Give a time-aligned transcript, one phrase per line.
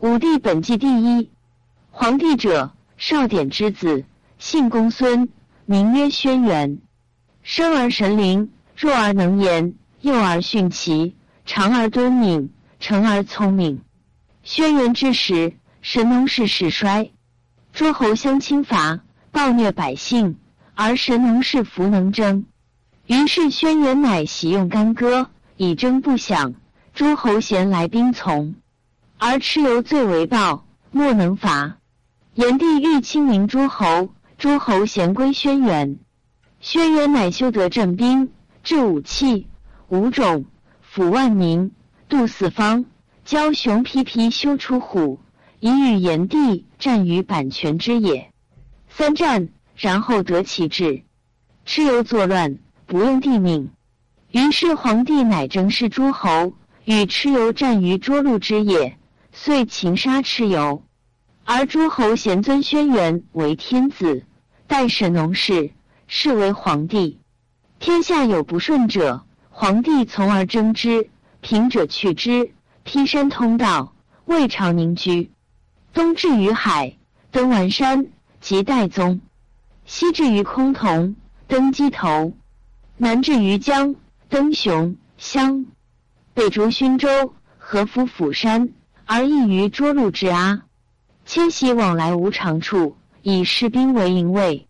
[0.00, 1.28] 武帝本纪第一。
[1.90, 4.04] 皇帝者，少典之子，
[4.38, 5.28] 姓公孙，
[5.66, 6.78] 名曰轩辕。
[7.42, 13.82] 生而神灵，弱而能言，幼而徇齐，长而敦敏，成而聪明。
[14.44, 17.10] 轩辕之时，神农氏始衰，
[17.72, 19.00] 诸侯相侵伐，
[19.32, 20.36] 暴虐百姓，
[20.76, 22.46] 而神农氏弗能争。
[23.08, 26.54] 于是轩辕乃习用干戈，以征不响。
[26.94, 28.54] 诸侯咸来兵从，
[29.20, 31.78] 而蚩尤最为暴，莫能伐。
[32.34, 35.98] 炎帝欲亲明诸侯，诸侯咸归轩辕。
[36.60, 38.30] 轩辕乃修得镇兵，
[38.62, 39.48] 制武器，
[39.88, 40.44] 五种，
[40.94, 41.72] 抚万民，
[42.08, 42.84] 度四方，
[43.24, 45.18] 教熊皮皮修出虎，
[45.58, 48.30] 以与炎帝战于阪泉之野。
[48.88, 51.02] 三战，然后得其志。
[51.66, 53.72] 蚩尤作乱，不用帝命，
[54.30, 56.52] 于是皇帝乃征视诸侯。
[56.84, 58.97] 与蚩尤战于涿鹿之野，
[59.40, 60.82] 遂擒杀蚩尤。
[61.44, 64.26] 而诸侯咸尊轩辕为天子，
[64.66, 65.70] 代神农氏，
[66.08, 67.20] 是为皇帝。
[67.78, 71.08] 天下有不顺者，皇帝从而征之；
[71.40, 72.52] 平者去之。
[72.82, 73.94] 劈山通道，
[74.24, 75.30] 为朝宁居。
[75.92, 76.96] 东至于海，
[77.30, 78.08] 登完山，
[78.40, 79.20] 即代宗；
[79.86, 81.14] 西至于崆峒，
[81.46, 82.32] 登鸡头；
[82.96, 83.94] 南至于江，
[84.28, 85.64] 登雄乡。
[86.34, 88.70] 北逐勋州，合府釜山，
[89.10, 90.64] 而异于涿鹿之阿。
[91.24, 94.68] 迁徙往来无常处，以士兵为营卫，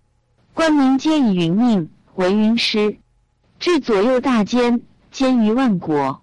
[0.55, 2.98] 官民皆以云命为云师。
[3.58, 6.22] 至左右大监，监于万国。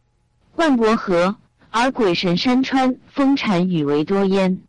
[0.56, 1.36] 万国和，
[1.72, 4.62] 而鬼神山川风产羽为多焉。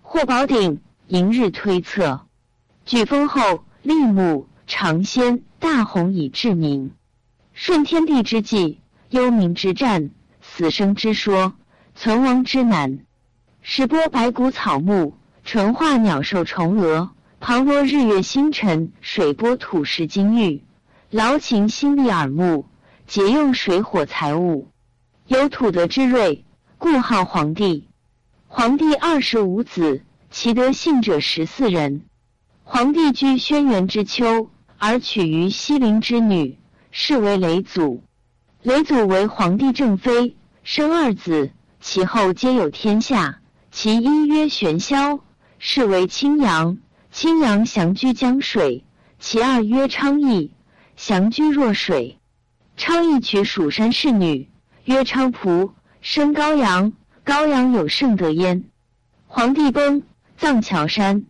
[0.00, 2.20] 或宝鼎，迎日推测。
[2.86, 6.92] 举封后，立木长仙，大鸿以治民。
[7.54, 8.78] 顺天地之际。
[9.10, 11.54] 幽冥之战，死生之说，
[11.94, 13.00] 存亡之难。
[13.62, 20.64] 始播白骨草木，纯化鸟兽虫蛾，旁若日月星辰，水波土石金玉，
[21.10, 22.66] 劳勤心力耳目，
[23.06, 24.68] 节用水火财物。
[25.26, 26.44] 有土德之瑞，
[26.78, 27.88] 故号皇帝。
[28.48, 32.04] 皇帝二十五子，其得姓者十四人。
[32.64, 36.58] 皇帝居轩辕之丘，而娶于西陵之女，
[36.90, 38.02] 是为雷祖。
[38.62, 41.50] 雷祖为皇帝正妃，生二子，
[41.86, 43.40] 其后皆有天下。
[43.70, 45.20] 其一曰玄霄，
[45.58, 46.78] 是为青阳，
[47.12, 48.84] 青阳降居江水；
[49.18, 50.50] 其二曰昌邑，
[50.96, 52.18] 降居若水。
[52.78, 54.48] 昌邑娶蜀山氏女，
[54.86, 58.64] 曰昌蒲，生高阳，高阳有圣德焉。
[59.26, 60.02] 皇帝崩，
[60.38, 61.26] 葬乔山。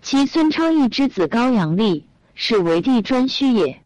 [0.00, 2.06] 其孙昌邑之子高阳立，
[2.36, 3.82] 是为帝颛顼也。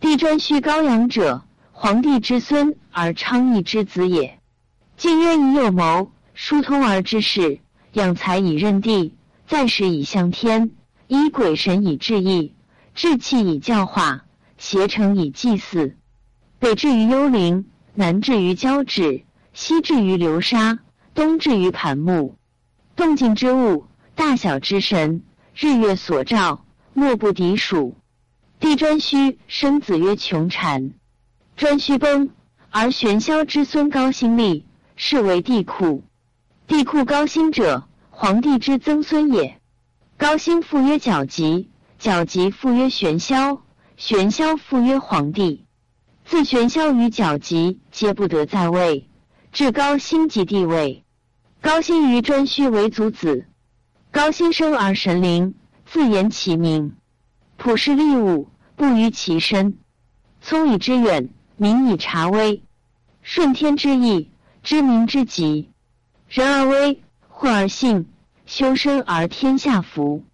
[0.00, 1.44] 帝颛顼高阳者。
[1.72, 4.35] 皇帝之孙而昌邑之子也。
[4.96, 7.60] 晋曰：以有谋，疏通而知事，
[7.92, 9.14] 养才以任地，
[9.46, 10.70] 在时以向天，
[11.06, 12.54] 依鬼神以治义，
[12.94, 14.24] 志气以教化，
[14.56, 15.96] 邪成以祭祀。
[16.58, 20.78] 北至于幽灵，南至于交趾，西至于流沙，
[21.12, 22.38] 东至于盘木。
[22.96, 25.22] 动静之物，大小之神，
[25.54, 26.64] 日月所照，
[26.94, 27.98] 莫不敌属。
[28.58, 30.94] 帝颛顼生子曰穷禅。
[31.58, 32.30] 颛顼崩，
[32.70, 34.65] 而玄霄之孙高辛立，
[34.96, 36.02] 是为帝喾。
[36.66, 39.60] 帝喾高辛者，皇帝之曾孙也。
[40.16, 41.70] 高辛父曰皎吉，
[42.00, 43.60] 皎吉父曰玄霄，
[43.96, 45.66] 玄霄父曰皇帝。
[46.24, 49.08] 自玄霄与皎吉皆不得在位，
[49.52, 51.04] 至高辛即帝位。
[51.60, 53.46] 高辛于颛顼为祖子。
[54.10, 56.96] 高辛生而神灵，自言其名。
[57.56, 59.78] 普世利物，不于其身。
[60.40, 61.28] 聪以知远。
[61.58, 62.62] 明以察微，
[63.22, 64.30] 顺天之意，
[64.66, 65.70] 知民之急。
[66.28, 68.08] 人而威，惠而信，
[68.46, 70.24] 修身而天下服。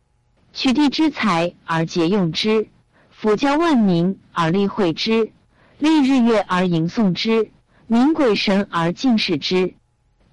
[0.55, 2.71] 取地之财而节用之，
[3.11, 5.33] 辅教万民而立惠之，
[5.79, 7.51] 立日月而迎送之，
[7.87, 9.75] 民鬼神而敬视之。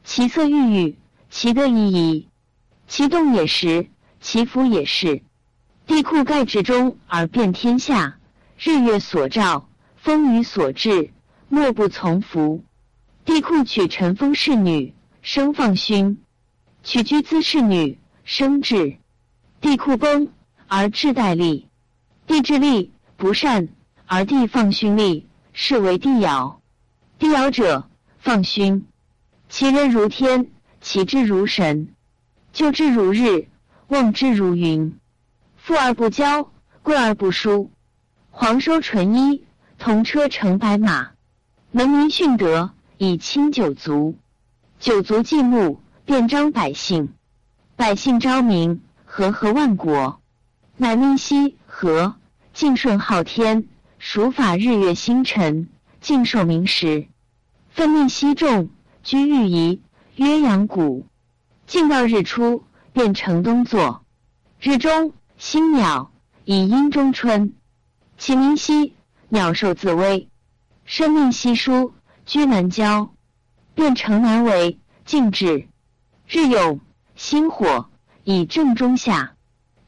[0.05, 0.95] 其色郁郁，
[1.29, 2.29] 其德夷夷，
[2.87, 3.89] 其动也时，
[4.21, 5.23] 其服也是。
[5.85, 8.17] 地库盖之中而遍天下，
[8.57, 9.67] 日月所照。
[9.97, 11.11] 风雨所至，
[11.49, 12.63] 莫不从服。
[13.25, 16.17] 帝喾娶陈封氏女，生放勋；
[16.83, 18.97] 娶居资氏女，生智。
[19.61, 20.29] 帝喾崩，
[20.67, 21.67] 而智代立。
[22.25, 23.69] 帝智立不善，
[24.05, 26.61] 而帝放勋立，是为帝尧。
[27.17, 27.89] 帝尧者，
[28.19, 28.87] 放勋。
[29.49, 30.49] 其人如天，
[30.81, 31.93] 其志如神，
[32.53, 33.47] 就之如日，
[33.87, 34.97] 望之如云。
[35.57, 36.47] 富而不骄，
[36.81, 37.71] 贵而不疏，
[38.31, 39.43] 皇收纯一。
[39.77, 41.11] 同车乘白马，
[41.71, 42.71] 能民训德，
[43.01, 44.17] 以清九族。
[44.77, 47.13] 九族祭木，便彰百姓。
[47.77, 50.19] 百姓昭明，和合万国。
[50.75, 52.15] 乃命西和
[52.53, 53.69] 敬顺昊天，
[53.99, 55.69] 数法日月星辰，
[56.01, 57.07] 敬受明时。
[57.69, 58.69] 分命西众
[59.01, 59.81] 居御仪，
[60.17, 61.07] 曰阳谷。
[61.67, 64.03] 敬到日出，便成东坐。
[64.59, 66.11] 日中，星鸟
[66.43, 67.53] 以阴中春。
[68.17, 68.93] 其名兮，
[69.29, 70.27] 鸟兽自危。
[70.83, 71.93] 生命稀疏，
[72.29, 73.11] 居南郊。
[73.73, 75.67] 便城南为静止。
[76.27, 76.79] 日有
[77.15, 77.89] 星火，
[78.23, 79.33] 以正中下。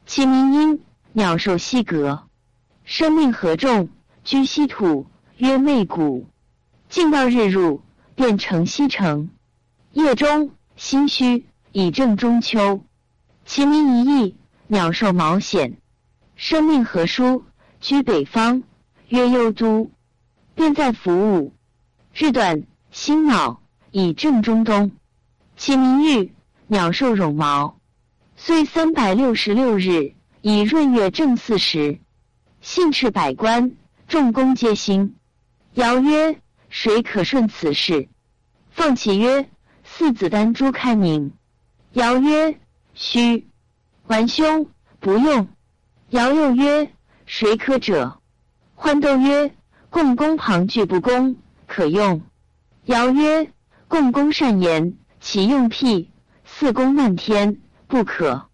[0.06, 0.82] 其名因。
[1.12, 2.26] 鸟兽西阁，
[2.82, 3.90] 生命何众？
[4.24, 5.06] 居西土，
[5.36, 6.26] 曰媚谷。
[6.88, 7.80] 静到日入，
[8.16, 9.30] 便成西城。
[9.92, 12.82] 夜中，心虚，以正中秋。
[13.44, 14.36] 其名一意，
[14.66, 15.76] 鸟兽毛显。
[16.34, 17.44] 生命何殊？
[17.78, 18.64] 居北方，
[19.10, 19.92] 曰幽都。
[20.56, 21.52] 便在服务。
[22.14, 24.92] 日短，心恼，以正中东。
[25.56, 26.32] 其名玉，
[26.66, 27.78] 鸟兽绒毛。
[28.36, 30.14] 岁三百六十六日。
[30.44, 32.00] 以闰月正四时，
[32.60, 33.76] 信斥百官，
[34.08, 35.14] 众公皆兴。
[35.74, 38.08] 尧曰：“谁可顺此事？”
[38.70, 39.48] 放启曰
[39.84, 41.32] ：“四子丹朱开明。”
[41.94, 42.58] 尧曰
[42.92, 43.46] ：“须。”
[44.08, 44.68] 完兄
[44.98, 45.46] 不用。
[46.10, 46.92] 尧又曰
[47.24, 48.20] ：“谁可者？”
[48.74, 49.54] 欢斗曰
[49.90, 51.36] ：“共工旁拒不公，
[51.72, 52.22] 可用。”
[52.84, 53.50] 尧曰
[53.88, 56.10] ：“共工善言，其用辟？
[56.44, 58.48] 四公漫天，不可。”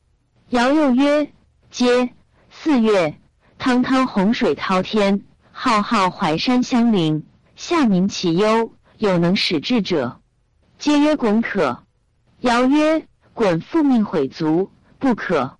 [0.51, 1.33] 尧又曰。
[1.71, 2.15] 皆
[2.51, 3.19] 四月，
[3.59, 5.23] 汤汤洪水滔天，
[5.53, 7.27] 浩浩淮山相邻。
[7.57, 10.21] 下民其忧，有能使治者，
[10.79, 11.85] 皆曰滚可。
[12.41, 15.59] 尧曰：滚复命毁族，不可。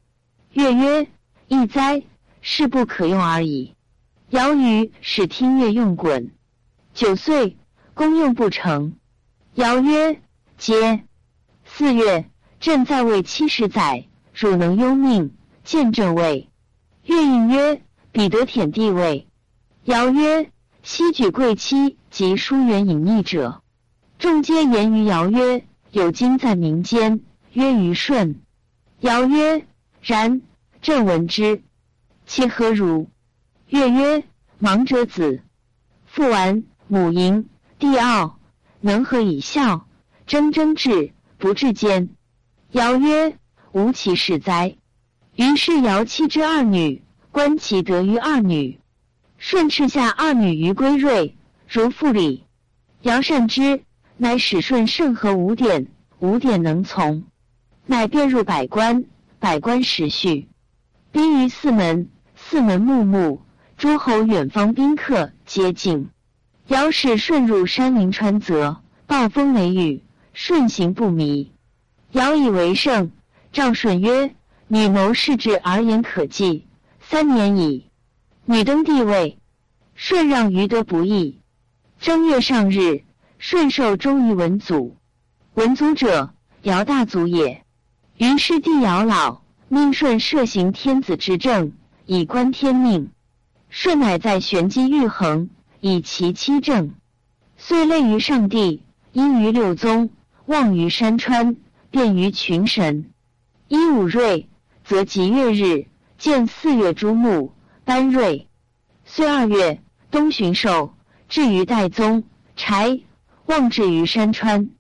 [0.55, 1.09] 乐曰：
[1.47, 2.03] 亦哉，
[2.41, 3.75] 是不可用而已。
[4.31, 6.31] 尧于使听乐用滚。
[6.99, 7.57] 九岁，
[7.95, 8.97] 公用不成。
[9.55, 10.21] 尧曰：
[10.57, 11.05] 皆
[11.65, 12.29] 四月，
[12.59, 15.33] 朕在位七十载，汝能忧命？
[15.63, 16.51] 见朕位，
[17.05, 17.81] 乐应曰
[18.11, 19.29] ：“彼得舔地位。”
[19.87, 20.51] 尧曰
[20.83, 23.63] ：“昔举贵戚及疏远隐匿者，
[24.19, 27.21] 众皆言于尧曰：‘有今在民间。’
[27.55, 28.41] 曰虞舜。
[28.99, 29.65] 尧曰
[30.03, 30.43] ：‘然。’
[30.83, 31.63] 朕闻之。
[32.27, 33.09] 其何如？
[33.69, 34.25] 乐曰
[34.61, 35.45] ：‘盲者子，
[36.07, 38.39] 父完，母淫，弟傲，
[38.81, 39.87] 能和以孝，
[40.27, 42.09] 争争治，不至奸。’
[42.73, 43.37] 尧曰
[43.73, 44.77] ：‘吾其事哉？’
[45.37, 48.81] 于是尧妻之二女，观其德于二女。
[49.37, 51.37] 舜斥下二女于归瑞，
[51.69, 52.45] 如复礼。
[53.03, 53.83] 尧善之，
[54.17, 55.89] 乃使舜甚和五典，
[56.19, 57.25] 五典能从，
[57.85, 59.05] 乃便入百官，
[59.39, 60.49] 百官时序。
[61.13, 63.43] 宾于四门，四门穆穆，
[63.77, 66.09] 诸侯远方宾客皆敬。
[66.69, 68.77] 尧使舜入山林川泽，
[69.07, 70.05] 暴风雷雨，
[70.35, 71.51] 舜行不迷。
[72.13, 73.11] 尧以为胜，
[73.53, 74.35] 召舜曰。
[74.67, 76.67] 女谋事志而言可计，
[77.01, 77.89] 三年矣。
[78.45, 79.39] 女登帝位，
[79.95, 81.41] 舜让于德不义。
[82.01, 83.03] 正月上日，
[83.39, 84.99] 舜受终于文祖。
[85.55, 87.65] 文祖者，尧大祖也。
[88.19, 91.73] 于是帝尧老，命舜设行天子之政，
[92.05, 93.11] 以观天命。
[93.71, 95.49] 舜乃在玄机玉衡，
[95.81, 96.95] 以其七政。
[97.57, 98.83] 遂类于上帝，
[99.13, 100.11] 因于六宗，
[100.47, 101.57] 望于山川，
[101.91, 103.11] 便于群神。
[103.69, 104.49] 一五瑞。
[104.85, 107.53] 则吉月日，见四月诸木，
[107.85, 108.49] 班瑞。
[109.05, 110.95] 岁二月，东旬寿，
[111.29, 112.25] 至于代宗，
[112.57, 112.99] 柴
[113.45, 114.71] 望至于山川。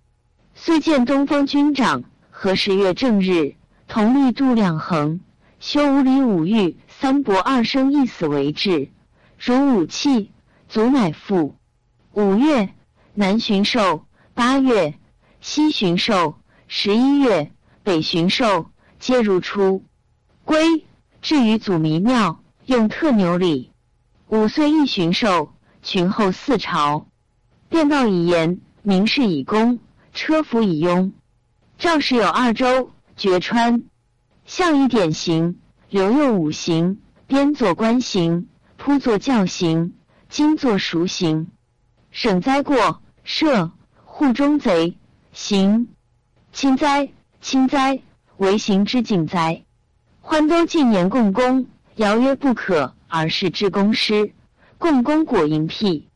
[0.55, 5.21] 遂见东方军长，何十月正日，同历度两横，
[5.61, 8.89] 修五礼五欲三伯二生一死为治。
[9.39, 10.31] 如武器，
[10.69, 11.57] 足乃复。
[12.13, 12.75] 五月，
[13.15, 14.03] 南巡寿；
[14.35, 14.99] 八月，
[15.41, 16.35] 西巡寿；
[16.67, 17.51] 十一月，
[17.83, 18.67] 北巡寿，
[18.99, 19.83] 皆如初。
[20.45, 20.85] 归
[21.23, 23.71] 至于祖弥庙，用特牛礼。
[24.29, 27.07] 五岁一巡狩，群后四朝。
[27.71, 29.79] 便道以言，明示以公，
[30.13, 31.13] 车服以庸。
[31.79, 33.85] 赵氏有二州，绝川。
[34.45, 39.95] 相以典型，留用五行，边作官行，铺作教刑，
[40.29, 41.49] 今作赎刑。
[42.11, 43.71] 省灾过，赦
[44.05, 44.99] 户中贼，
[45.33, 45.89] 行
[46.53, 48.03] 轻灾，轻灾
[48.37, 49.65] 为刑之尽灾。
[50.21, 51.67] 欢都进言共工，
[51.97, 54.35] 尧曰不可，而是之公师。
[54.77, 56.09] 共工果淫辟。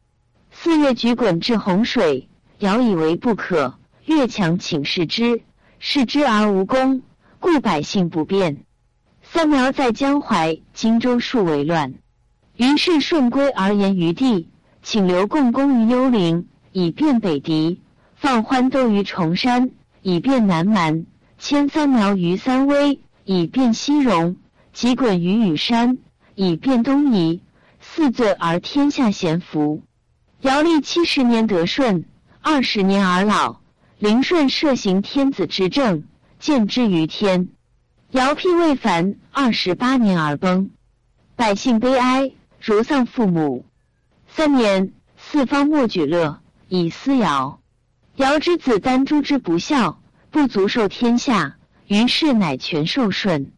[0.50, 2.28] 四月举滚至洪水，
[2.58, 5.42] 尧以为不可，越强请示之，
[5.78, 7.02] 示之而无功，
[7.40, 8.64] 故百姓不便。
[9.22, 11.94] 三苗在江淮、荆州数为乱，
[12.56, 14.48] 于是顺归而言于地，
[14.82, 17.78] 请留共工于幽陵，以便北狄；
[18.14, 19.70] 放欢都于崇山，
[20.02, 21.06] 以便南蛮。
[21.38, 24.36] 迁三苗于三危，以便西戎；
[24.72, 25.98] 及滚于羽山，
[26.34, 27.40] 以便东夷。
[27.80, 29.82] 四罪而天下咸服。
[30.42, 32.04] 尧历七十年得顺，
[32.40, 33.60] 二十年而老。
[33.98, 36.04] 灵顺摄行天子之政，
[36.38, 37.48] 见之于天。
[38.10, 40.70] 尧辟未凡，二十八年而崩，
[41.34, 42.30] 百姓悲哀，
[42.64, 43.66] 如丧父母。
[44.28, 47.60] 三年，四方莫举乐，以思尧。
[48.14, 50.00] 尧之子丹朱之不孝，
[50.30, 51.56] 不足受天下，
[51.88, 53.50] 于是乃全受顺。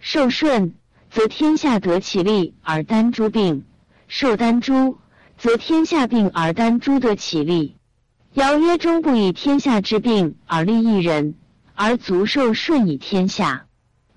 [0.00, 0.74] 受顺，
[1.12, 3.64] 则天下得其利而丹朱病。
[4.08, 4.98] 受丹朱，
[5.38, 7.76] 则天下病而丹朱得其利。
[8.34, 11.36] 尧曰：“终不以天下之病而利一人，
[11.76, 13.66] 而足受顺以天下。”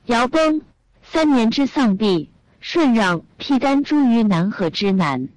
[0.08, 0.62] 尧崩，
[1.04, 2.32] 三年之丧毕，
[2.66, 5.28] 舜让辟丹朱于南河之南。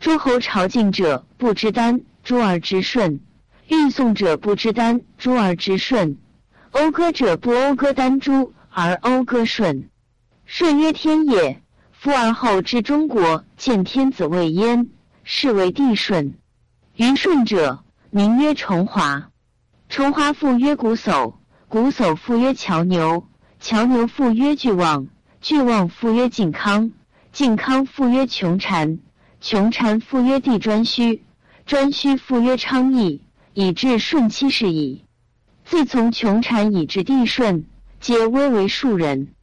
[0.00, 3.20] 诸侯朝觐者不知丹朱而知舜，
[3.68, 6.18] 运送者不知丹朱而知舜，
[6.70, 9.88] 讴歌者不讴歌丹朱而讴歌舜。
[10.44, 11.62] 舜曰：“天也。”
[11.98, 14.90] 夫而后知中国，见天子未焉，
[15.24, 16.34] 是为帝舜。
[16.94, 19.30] 虞舜者，名曰重华。
[19.88, 21.32] 重华父曰瞽叟，
[21.70, 23.26] 瞽叟父曰乔牛，
[23.58, 25.08] 乔牛父曰巨望，
[25.40, 26.92] 巨望父曰靖康，
[27.32, 28.98] 靖康父曰穷禅，
[29.40, 31.20] 穷禅父曰帝颛顼，
[31.66, 33.22] 颛顼父曰昌邑，
[33.54, 35.04] 以至舜七世矣。
[35.64, 37.66] 自从穷禅以至帝舜，
[38.00, 39.34] 皆微为庶人。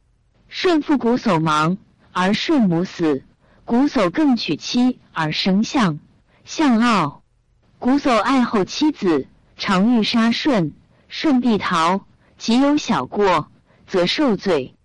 [0.48, 1.78] 舜父瞽叟亡。
[2.18, 3.24] 而舜母死，
[3.66, 5.98] 瞽叟更娶妻而生相，
[6.46, 7.22] 相傲。
[7.78, 10.72] 瞽叟爱后妻子，常欲杀舜，
[11.10, 12.06] 舜必逃。
[12.38, 13.50] 即有小过，
[13.86, 14.75] 则受罪。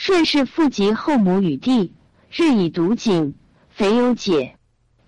[0.00, 1.92] 舜是父及后母与弟，
[2.30, 3.34] 日以毒井，
[3.68, 4.56] 肥有解。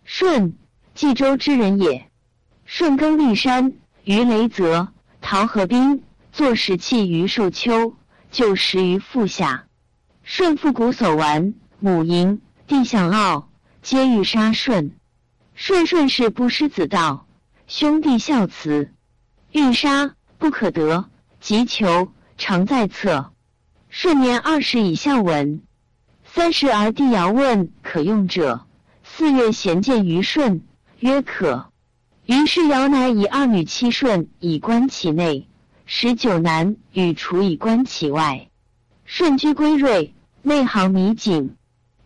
[0.04, 0.54] 舜，
[0.96, 2.10] 冀州之人也。
[2.66, 4.88] 舜耕历山，于雷泽，
[5.20, 7.94] 陶河滨，作石器于寿丘，
[8.32, 9.66] 就食于腹下。
[10.24, 11.54] 舜父瞽叟完。
[11.78, 13.48] 母嬴、弟相傲，
[13.82, 14.96] 皆欲杀舜。
[15.54, 17.28] 舜顺势不失子道，
[17.68, 18.92] 兄弟孝慈，
[19.52, 23.32] 欲杀不可得，急求常在侧。
[23.92, 25.62] 舜年二十以孝文，
[26.24, 28.64] 三十而弟尧问可用者，
[29.02, 30.60] 四月贤见于舜，
[31.00, 31.72] 曰可。
[32.24, 35.48] 于是尧乃以二女妻舜以观其内，
[35.86, 38.48] 使九男与处以观其外。
[39.06, 41.56] 舜居归瑞，内行弥谨。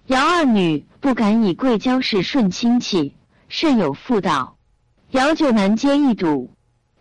[0.06, 3.14] 尧二女不敢以贵交事舜亲戚，
[3.50, 4.56] 甚有妇道。
[5.10, 6.50] 尧九男皆一睹。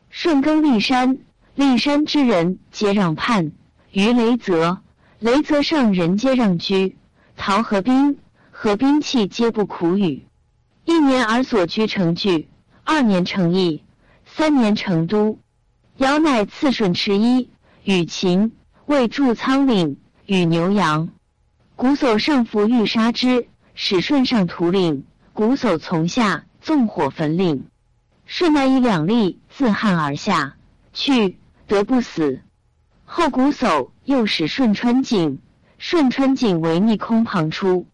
[0.10, 1.20] 舜耕历山，
[1.56, 3.54] 历山之人皆让畔。
[3.94, 4.80] 于雷泽，
[5.20, 6.98] 雷泽上人皆让居。
[7.38, 8.18] 陶河滨，
[8.50, 10.26] 河滨气皆不苦语。
[10.84, 12.50] 一年而所居成聚，
[12.84, 13.84] 二年成邑，
[14.26, 15.38] 三年成都。
[15.98, 17.52] 尧乃赐舜赤衣，
[17.84, 18.54] 与秦
[18.88, 21.10] 为筑仓岭，与牛羊。
[21.78, 25.06] 瞽叟上服欲杀之，使舜上屠岭。
[25.36, 27.68] 瞽叟从下，纵火焚岭。
[28.26, 30.56] 舜乃以两力自汉而下，
[30.94, 32.42] 去得不死。
[33.06, 35.40] 后瞽叟又使顺穿井，
[35.78, 37.88] 顺穿井为逆空旁出。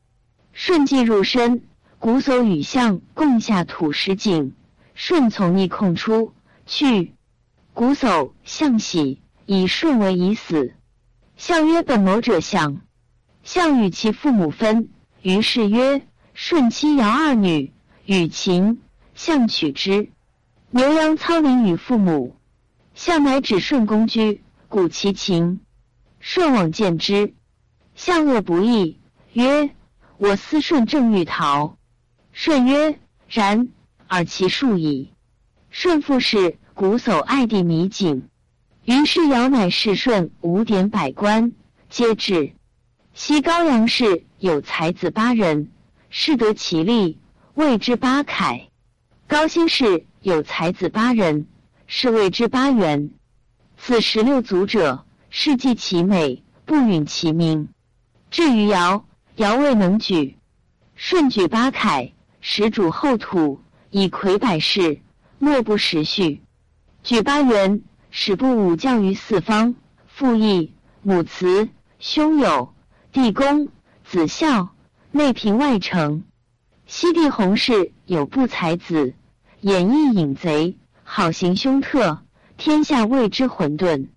[0.54, 1.64] 顺既入深，
[2.00, 4.54] 瞽叟与象共下土石井。
[4.96, 6.34] 舜从逆空出，
[6.66, 7.14] 去。
[7.74, 10.74] 瞽叟向喜，以舜为已死。
[11.38, 12.82] 象曰：“本谋者象。”
[13.44, 14.90] 项与其父母分，
[15.22, 17.72] 于是曰：“舜妻尧二女，
[18.06, 18.82] 与秦。”
[19.16, 20.10] 项取之。
[20.72, 22.36] 牛羊操领与父母，
[22.94, 25.60] 项乃指舜公居，古其情。
[26.20, 27.34] 舜往见之，
[27.96, 29.00] 项恶不义，
[29.34, 29.72] 曰
[30.18, 31.78] ：“我思舜正欲逃。”
[32.32, 33.70] 舜曰：“然，
[34.08, 35.12] 尔其数矣。”
[35.72, 38.30] 舜父是瞽叟爱弟弥谨，
[38.86, 41.52] 于是尧乃侍舜五典百官，
[41.90, 42.54] 皆至。
[43.14, 45.72] 西高阳氏有才子八人，
[46.10, 47.18] 士得其利，
[47.56, 48.70] 谓之八楷。
[49.28, 51.48] 高辛氏有才子八人，
[51.88, 53.12] 是谓之八元。
[53.82, 57.70] 此十六族者，世记其美，不允其名。
[58.30, 59.06] 至于尧，
[59.38, 60.38] 尧未能举。
[60.96, 65.00] 舜举八楷，始主后土，以魁百世，
[65.40, 66.44] 莫不时序。
[67.04, 67.82] 举八元，
[68.12, 69.74] 始不武将于四方，
[70.06, 71.70] 父义母慈，
[72.00, 72.74] 兄友。
[73.12, 73.70] 弟恭
[74.04, 74.76] 子孝，
[75.12, 76.26] 内平外成。
[76.86, 79.16] 西帝弘氏有不才子，
[79.62, 82.22] 演义隐贼，好行凶特，
[82.60, 84.10] 天下谓之混沌。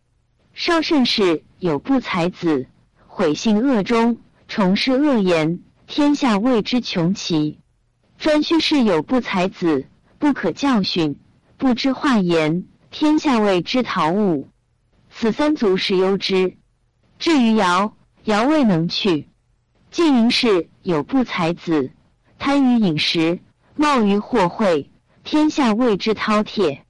[0.52, 2.66] 少慎氏有不才子，
[3.06, 4.18] 毁性恶忠，
[4.48, 7.60] 从事恶言，天下谓之穷奇。
[8.20, 9.86] 颛顼氏有不才子，
[10.18, 11.20] 不可教训，
[11.56, 14.48] 不知化言，天下谓之陶物。
[15.08, 16.56] 此三族是忧之。
[17.20, 19.28] 至于尧，尧未能去。
[19.92, 21.92] 晋云氏有不才子，
[22.40, 23.38] 贪于饮食，
[23.76, 24.90] 冒于祸会，
[25.22, 26.80] 天下谓之饕餮。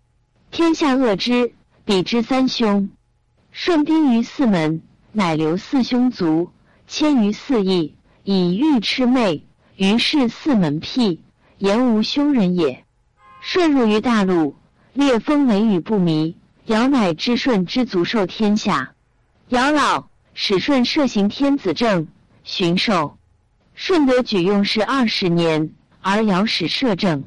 [0.52, 1.54] 天下恶之，
[1.87, 2.90] 彼之三凶。
[3.52, 6.50] 顺兵于四门，乃留四兄卒，
[6.87, 9.47] 迁于四邑，以御魑魅。
[9.76, 11.23] 于是四门辟，
[11.56, 12.85] 言无凶人也。
[13.40, 14.54] 顺入于大陆，
[14.92, 16.37] 烈风雷雨不迷。
[16.66, 18.92] 尧乃知顺之足，受天下。
[19.49, 22.09] 尧老，使顺摄行天子政，
[22.44, 23.16] 巡狩。
[23.75, 27.25] 顺德举用事二十年，而尧使摄政。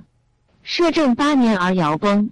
[0.62, 2.30] 摄政八年而尧崩。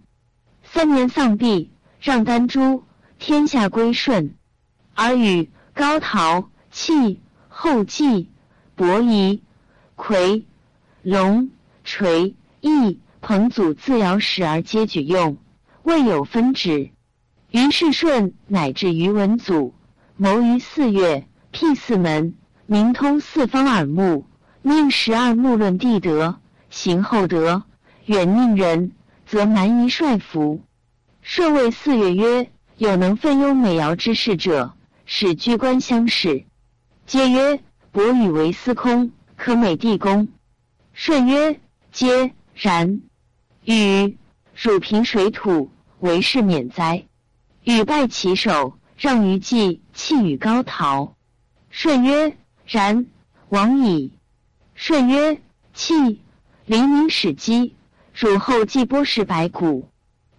[0.74, 1.70] 三年丧毕，
[2.02, 2.84] 让丹朱，
[3.20, 4.34] 天下归顺。
[4.96, 8.32] 而与高陶、契、后继、
[8.74, 9.44] 伯夷、
[9.96, 10.46] 夔、
[11.04, 11.52] 龙、
[11.84, 15.38] 垂、义、彭祖自尧始而皆举用，
[15.84, 16.90] 未有分止。
[17.52, 19.76] 于是顺乃至于文祖，
[20.18, 22.34] 谋于四月，辟四门。
[22.66, 24.26] 明通四方耳目，
[24.64, 26.40] 命十二目论地德，
[26.72, 27.62] 行厚德，
[28.08, 28.92] 远佞人，
[29.34, 30.62] 则蛮夷率服。
[31.24, 34.76] 顺谓四月曰：“有能奋优美尧之士者，
[35.08, 36.46] 使居官相视。”
[37.08, 37.60] 皆曰
[37.92, 40.28] ：“伯与为司空，可美地公。”
[40.94, 41.60] 顺曰
[41.92, 43.02] ：“皆然。”
[43.66, 44.20] 禹
[44.56, 47.04] 汝平水土，为是免灾。
[47.64, 51.16] 禹拜其首，让于季，弃与高陶。
[51.72, 52.38] 顺曰。
[52.68, 53.08] 然，
[53.50, 54.12] 王矣。
[54.76, 55.42] 舜曰
[55.74, 56.22] ：“弃，
[56.68, 57.76] 黎民始饥，
[58.14, 59.90] 汝后继波食百谷。”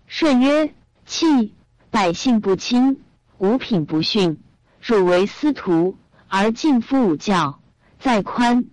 [0.06, 0.72] 舜曰
[1.04, 1.54] ：“弃，
[1.90, 3.02] 百姓不亲，
[3.38, 4.40] 五品不逊。
[4.80, 5.96] 汝为司徒，
[6.28, 7.60] 而敬夫五教，
[7.98, 8.66] 在宽。”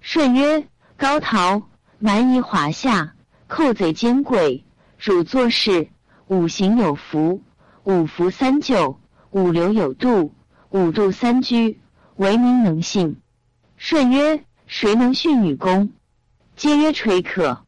[0.00, 3.14] 舜曰：“高陶蛮夷华夏，
[3.48, 4.62] 寇贼奸诡，
[4.98, 5.88] 汝做事，
[6.28, 7.42] 五行有福，
[7.84, 9.00] 五福三就，
[9.30, 10.32] 五流有度，
[10.70, 11.80] 五度三居。”
[12.16, 13.20] 为民能信。
[13.76, 15.92] 舜曰：“谁能训女工？”
[16.56, 17.64] 皆曰：“垂可。”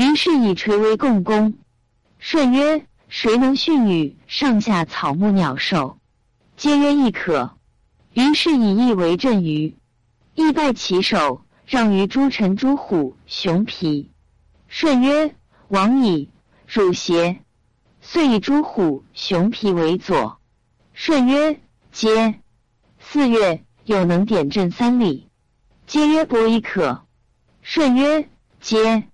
[0.00, 1.58] 于是以垂为共工。
[2.18, 5.98] 舜曰：“谁能训女上下草木鸟兽？”
[6.56, 7.58] 皆曰：“亦可。”
[8.14, 9.76] 于是以义为镇于。
[10.34, 14.10] 义拜其首，让于诸臣诸虎熊皮。
[14.68, 15.34] 舜曰
[15.68, 16.30] ：“王矣，
[16.66, 17.42] 汝邪？”
[18.00, 20.40] 遂以诸虎熊皮为左。
[20.94, 21.60] 舜曰
[21.92, 22.40] ：“皆。”
[22.98, 23.66] 四月。
[23.84, 25.28] 有能点阵三里，
[25.86, 27.04] 皆曰伯亦可。
[27.60, 28.28] 舜曰：
[28.60, 29.09] 皆。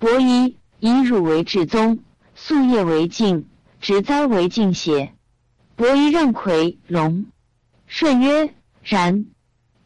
[0.00, 1.98] 伯夷以汝为至宗，
[2.34, 3.46] 夙夜为敬，
[3.82, 5.12] 植栽为敬邪？
[5.76, 7.26] 伯夷让夔、龙。
[7.86, 9.26] 舜曰：然。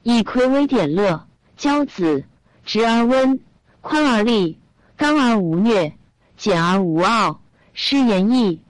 [0.05, 1.27] 以夔为典乐，
[1.59, 2.24] 骄子，
[2.64, 3.40] 直而温，
[3.81, 4.61] 宽而利，
[4.96, 5.96] 刚而无虐，
[6.37, 8.61] 简而无傲，诗言义，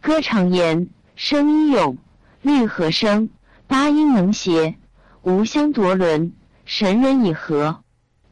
[0.00, 1.98] 歌长言，声依咏，
[2.40, 3.28] 律和声，
[3.66, 4.76] 八音能谐，
[5.20, 6.32] 无相夺伦，
[6.64, 7.84] 神人以和。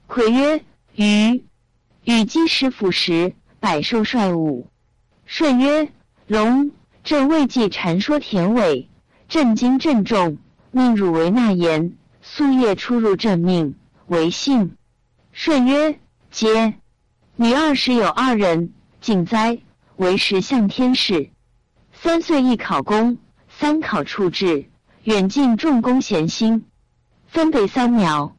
[0.08, 0.64] 夔曰
[0.96, 1.44] ：“禹。”
[2.04, 4.66] 禹击石斧时，百兽率舞。
[5.24, 5.88] 舜曰
[6.26, 6.72] ：“龙。”
[7.04, 8.88] 朕未记禅说田尾，
[9.28, 10.38] 震惊震重，
[10.70, 11.96] 命汝为纳言。
[12.24, 14.76] 夙夜出入朕命，为幸。
[15.32, 15.98] 舜曰
[16.30, 16.74] ：“皆。”
[17.36, 19.58] 女二十有二人，敬哉！
[19.96, 21.30] 为时向天士。
[21.92, 24.68] 三岁一考功，三考处置，
[25.04, 26.66] 远近重功贤心。
[27.26, 28.36] 分北三苗，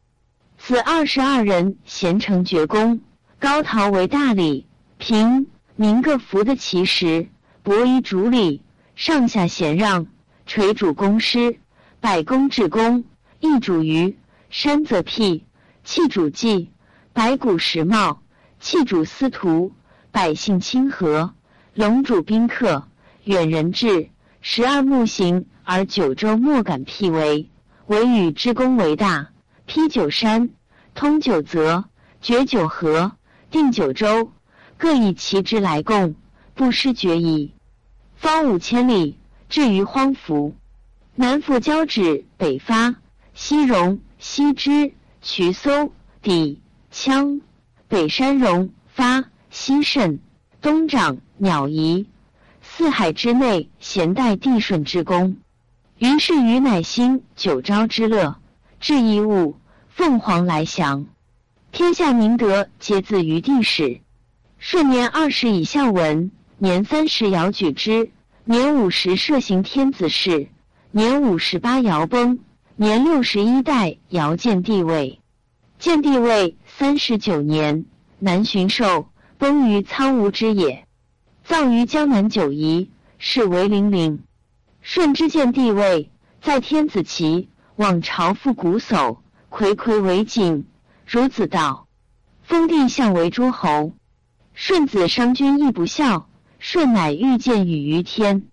[0.57, 3.01] 此二十二人贤成绝功。
[3.43, 4.65] 高陶为大礼，
[4.97, 7.27] 平民各服的其实。
[7.61, 8.61] 伯夷主礼，
[8.95, 10.07] 上下贤让。
[10.45, 11.59] 垂主公师，
[11.99, 13.03] 百公至公。
[13.41, 14.17] 义主于
[14.49, 15.43] 山则辟，
[15.83, 16.71] 弃主祭，
[17.11, 18.23] 百谷时茂。
[18.61, 19.73] 弃主司徒，
[20.09, 21.33] 百姓亲和。
[21.73, 22.87] 龙主宾客，
[23.25, 24.09] 远人至。
[24.39, 27.49] 十二木行而九州莫敢辟为。
[27.87, 29.31] 唯与之功为大，
[29.65, 30.49] 披九山，
[30.95, 31.83] 通九泽，
[32.21, 33.11] 绝九河，
[33.53, 34.31] 定九州，
[34.79, 36.15] 各以其之来贡，
[36.55, 37.53] 不失决矣。
[38.15, 40.55] 方五千里，至于荒服。
[41.13, 42.95] 南复交趾，北发，
[43.35, 46.57] 西戎，西支，渠搜，氐，
[46.91, 47.41] 羌，
[47.87, 50.19] 北山戎，发，西甚，
[50.59, 52.07] 东长，鸟夷。
[52.63, 55.37] 四海之内，咸待帝舜之功。
[55.99, 58.35] 于是禹乃兴九朝之乐，
[58.79, 59.57] 至义物，
[59.89, 61.05] 凤凰来翔，
[61.73, 64.01] 天下明德皆自于帝始。
[64.59, 68.11] 顺年二十以孝文，年三十尧举之，
[68.45, 70.49] 年五十摄行天子事，
[70.91, 72.37] 年五十八尧崩，
[72.75, 75.19] 年六十一代尧建帝位。
[75.79, 77.85] 建帝位三十九年，
[78.19, 79.07] 南巡狩，
[79.39, 80.85] 崩于苍梧之野，
[81.43, 84.21] 葬于江南九夷，是为陵陵。
[84.83, 89.17] 舜之见帝位，在天子旗，往朝复鼓叟，
[89.49, 90.67] 睽睽为景。
[91.07, 91.87] 孺子道
[92.43, 93.93] ：“封帝相为诸侯。”
[94.55, 98.47] 舜子商君亦不孝，舜乃欲见禹于天。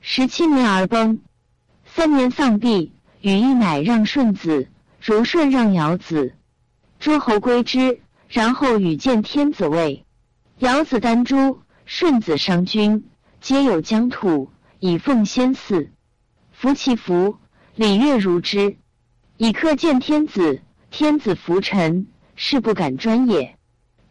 [0.00, 1.20] 十七年而崩。
[1.84, 4.68] 三年丧毕，禹亦乃让舜子，
[5.00, 6.34] 如舜让尧子。
[7.00, 10.04] 诸侯归之，然后禹见天子位。
[10.58, 13.08] 尧子丹朱，舜子商君，
[13.40, 15.90] 皆有疆土，以奉先祀。
[16.52, 17.38] 服其服，
[17.74, 18.76] 礼乐如之。
[19.36, 23.56] 以克见天子，天子服臣，是不敢专也。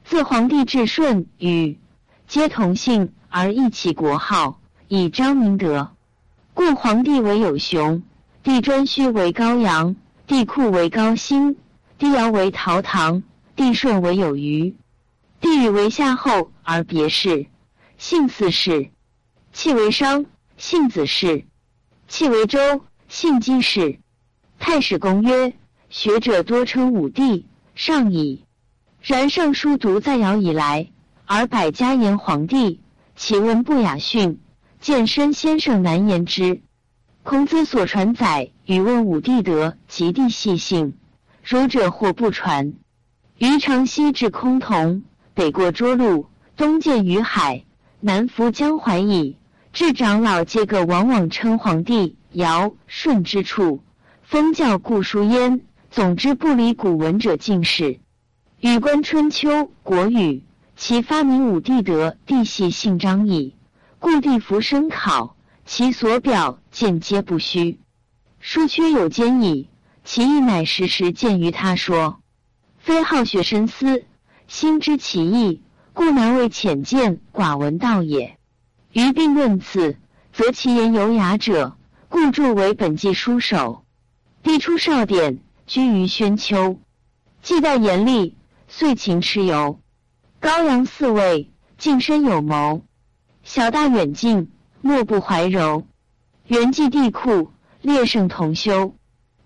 [0.05, 1.79] 自皇帝至舜、禹，
[2.27, 5.91] 皆同姓而异其国号，以彰明德。
[6.53, 8.03] 故皇帝为有熊，
[8.43, 9.95] 帝颛顼为高阳，
[10.27, 11.57] 帝喾为高辛，
[11.97, 13.23] 帝尧为陶唐，
[13.55, 14.75] 帝舜为有虞，
[15.41, 17.47] 帝禹为夏后而别氏，
[17.97, 18.91] 姓四氏。
[19.51, 20.25] 气为商，
[20.57, 21.45] 姓子氏。
[22.07, 22.59] 气为周，
[23.09, 23.99] 姓姬氏。
[24.59, 25.53] 太史公曰：
[25.89, 28.43] 学者多称武帝，上矣。
[29.01, 30.89] 然尚书读在尧以来，
[31.25, 32.81] 而百家言皇帝，
[33.15, 34.39] 其文不雅训，
[34.81, 36.61] 见身先生难言之。
[37.23, 40.95] 孔子所传载，与问武帝德及帝细性，
[41.41, 42.73] 儒者或不传。
[43.37, 47.63] 于长西至崆峒，北过涿鹿，东见于海，
[48.01, 49.37] 南浮江淮矣。
[49.71, 53.81] 至长老皆各往往称皇帝尧舜之处，
[54.23, 55.61] 封教故书焉。
[55.89, 57.99] 总之不离古文者尽是。
[58.59, 60.43] 与观春秋国语，
[60.75, 63.55] 其发明武帝德，帝系姓张矣。
[63.99, 67.79] 故帝服申考，其所表见皆不虚。
[68.39, 69.69] 书缺有间矣，
[70.03, 72.19] 其意乃时时见于他说。
[72.77, 74.05] 非好学深思，
[74.47, 75.61] 心知其意，
[75.93, 78.37] 故难为浅见寡闻道也。
[78.93, 79.97] 于并论此，
[80.31, 81.75] 则其言有雅者，
[82.07, 83.83] 故著为本纪书首。
[84.43, 86.79] 帝出少典，居于宣丘，
[87.43, 88.35] 既代严厉。
[88.69, 89.79] 遂秦蚩尤，
[90.41, 92.83] 高阳四位，近身有谋，
[93.43, 94.51] 小大远近，
[94.81, 95.85] 莫不怀柔。
[96.47, 97.49] 元纪帝喾，
[97.81, 98.95] 列圣同修，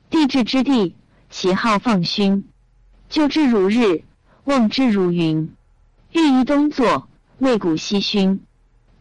[0.09, 0.95] 帝制之地，
[1.29, 2.47] 其号放勋，
[3.09, 4.03] 就之如日，
[4.45, 5.55] 望之如云。
[6.11, 7.07] 欲移东作，
[7.37, 8.43] 魏古西勋，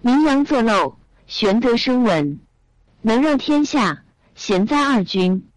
[0.02, 2.40] 名扬作漏，玄德生闻，
[3.00, 4.02] 能让天下，
[4.34, 5.49] 贤哉二君。